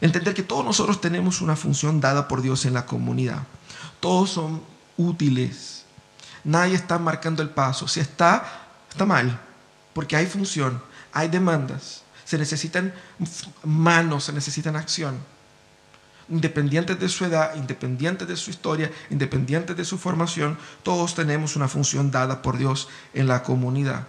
[0.00, 3.42] entender que todos nosotros tenemos una función dada por Dios en la comunidad.
[4.00, 4.62] Todos son
[4.96, 5.84] útiles.
[6.44, 7.88] Nadie está marcando el paso.
[7.88, 9.40] Si está, está mal,
[9.94, 12.92] porque hay función, hay demandas, se necesitan
[13.64, 15.18] manos, se necesitan acción
[16.30, 21.68] independientes de su edad, independientes de su historia, independientes de su formación, todos tenemos una
[21.68, 24.06] función dada por Dios en la comunidad.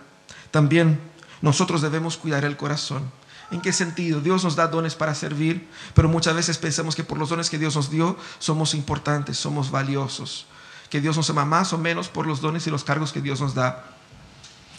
[0.52, 1.00] También
[1.42, 3.12] nosotros debemos cuidar el corazón.
[3.52, 4.22] ¿En qué sentido?
[4.22, 7.58] Dios nos da dones para servir, pero muchas veces pensamos que por los dones que
[7.58, 10.46] Dios nos dio somos importantes, somos valiosos,
[10.90, 13.42] que Dios nos ama más o menos por los dones y los cargos que Dios
[13.42, 13.99] nos da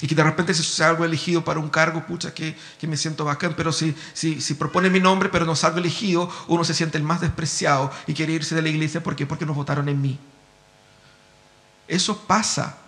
[0.01, 3.55] y que de repente si salgo elegido para un cargo, pucha, que, me siento bacán,
[3.57, 7.21] pero si, si, propone mi nombre, pero no salgo elegido, uno se siente el más
[7.21, 10.19] despreciado y quiere irse de la iglesia porque porque nos votaron en mí.
[11.87, 12.79] Eso pasa.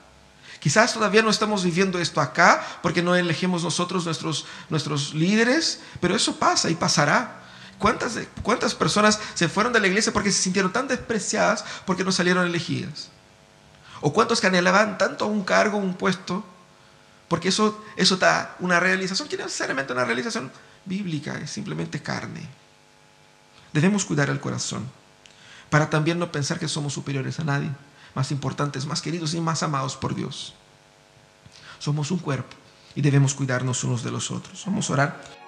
[0.59, 4.07] Quizás todavía no estamos viviendo esto acá porque no elegimos nosotros
[4.71, 7.41] nuestros, líderes, pero eso pasa y pasará.
[7.79, 12.13] ¿Cuántas, ¿Cuántas personas se fueron de la iglesia porque se sintieron tan despreciadas porque no
[12.13, 13.09] salieron elegidas?
[14.01, 16.45] ¿O cuántos que anhelaban tanto un cargo, un puesto,
[17.33, 19.59] porque eso, eso da una realización que no es
[19.89, 20.53] una realización
[20.85, 22.47] bíblica, es simplemente carne.
[23.73, 24.87] Debemos cuidar el corazón
[25.71, 27.71] para también no pensar que somos superiores a nadie,
[28.15, 30.53] más importantes, más queridos y más amados por Dios.
[31.79, 32.55] Somos un cuerpo
[32.95, 34.65] y debemos cuidarnos unos de los otros.
[34.67, 35.42] Vamos a orar.